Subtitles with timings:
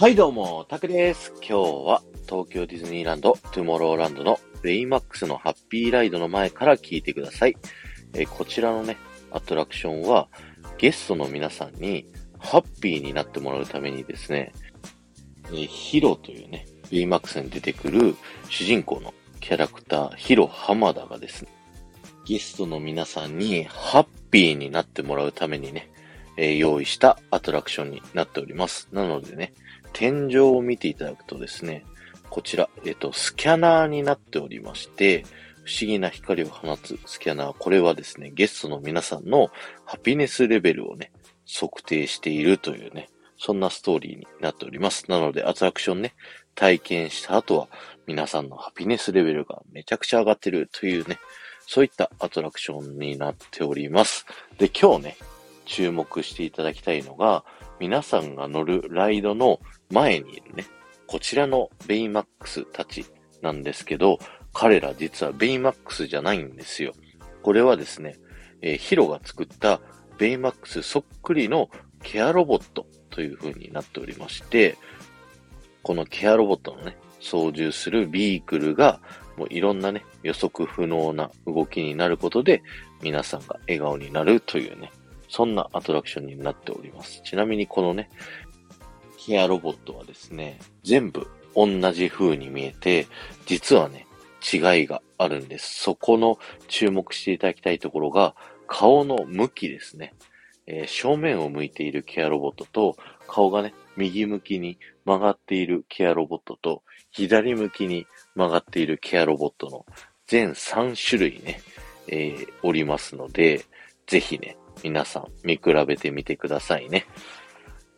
[0.00, 1.30] はいどうも、タクです。
[1.46, 1.52] 今日
[1.86, 7.56] は東京ディズニーランド、トゥモローランドのベイマックスのハッピーライドの前から聞いてください。
[8.14, 8.96] え、こちらのね、
[9.30, 10.28] アトラクションは
[10.78, 12.06] ゲストの皆さんに
[12.38, 14.54] ハッピーになってもらうためにですね、
[15.48, 18.16] えー、ヒロというね、ベイマックスに出てくる
[18.48, 21.50] 主人公のキャラクター、ヒロ浜田がですね、
[22.24, 25.90] ゲストの皆さんにハッピーになってもらうためにね、
[26.36, 28.88] え、用意したアトラクションになっております。
[28.92, 29.52] なのでね、
[29.92, 31.84] 天井を見ていただくとですね、
[32.30, 35.24] こちら、えっ、と、スキャナーになっておりまして、
[35.64, 37.56] 不思議な光を放つスキャナー。
[37.58, 39.50] これはですね、ゲストの皆さんの
[39.84, 41.12] ハピネスレベルをね、
[41.46, 45.10] 測定しているというね、そんなストーリーになっております。
[45.10, 46.14] なので、アトラクションね、
[46.54, 47.68] 体験した後は、
[48.06, 51.18] 皆さんのハピネスレベルがめちゃくちゃ上がってるというね、
[51.66, 54.26] そういったアトラクションになっております。
[54.58, 55.16] で、今日ね、
[55.70, 57.44] 注目していただきたいのが、
[57.78, 60.66] 皆さんが乗るライドの前にいるね、
[61.06, 63.06] こちらのベイマックスたち
[63.40, 64.18] なんですけど、
[64.52, 66.92] 彼ら実はベイマックスじゃないんですよ。
[67.42, 68.16] これはですね、
[68.62, 69.80] えー、ヒロが作った
[70.18, 71.70] ベイマックスそっくりの
[72.02, 74.76] ケアロボットという風になっておりまして、
[75.82, 79.00] このケアロボットのね、操縦するビークルが、
[79.36, 82.60] もういろんなね、予測不能な動きになることで、
[83.02, 84.90] 皆さんが笑顔になるというね、
[85.30, 87.22] そんなアトラクションになっております。
[87.22, 88.10] ちなみにこのね、
[89.16, 93.06] ケアロボットはですね、全部同じ風に見えて、
[93.46, 94.06] 実はね、
[94.52, 95.82] 違いがあるんです。
[95.82, 98.34] そこの注目していただきたいところが、
[98.66, 100.14] 顔の向きですね。
[100.66, 102.96] えー、正面を向いているケアロボットと、
[103.28, 109.86] 顔がね、右向きに曲がっているケアロボットと、左向きに曲がっているケアロボットの
[110.26, 111.60] 全3種類ね、
[112.08, 113.64] えー、おりますので、
[114.06, 117.06] ぜひね、皆さん見比べてみてくださいね。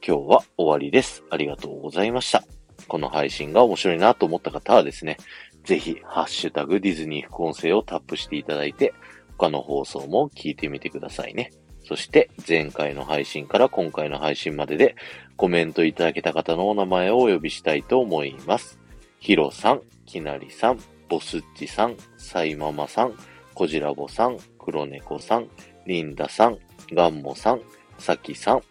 [0.07, 1.23] 今日は終わりです。
[1.31, 2.45] ありがとうございました。
[2.89, 5.17] この配信が面白いなと思った方はですね、
[5.65, 8.95] ぜひ、ハッシュタグディズニー副音声をタップしていただいて、
[9.39, 11.53] 他の放送も聞いてみてくださいね。
[11.85, 14.97] そして、前回の配信から今回の配信までで
[15.37, 18.81] コメントいただけた方のお名前をお呼びしたいと思います。
[19.21, 20.79] ヒロさん、きなりさん、
[21.09, 23.15] ボスッチさん、サイママさん、
[23.55, 25.49] コジラボさん、黒猫さん、
[25.87, 26.59] リンダさん、
[26.93, 27.61] ガンモさん、
[27.99, 28.63] サキさん、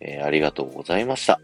[0.00, 1.40] えー、ありがとうございました。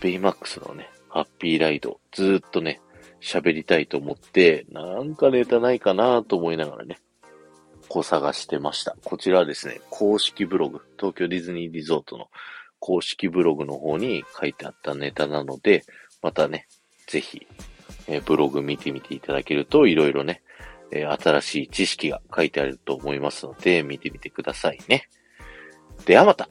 [0.00, 2.80] ベイマックスのね、ハッピーライド、ずーっとね、
[3.20, 6.98] 喋りたいと思って、なんかネタないかなと思いながらね、
[7.88, 8.96] こう探してました。
[9.04, 12.28] こちらはですね、公式ブログ、東京ディズニーリゾートの
[12.78, 15.84] 公式ブログの方に書いてあったネタなので、
[16.22, 16.66] またね、
[17.06, 17.46] ぜひ、
[18.08, 20.42] えー、ブログ見てみていただけると、いろいろね、
[20.90, 25.08] えー、新しい知識が書いてあると思いますので、見てみてくださいね。
[26.04, 26.48] ではまた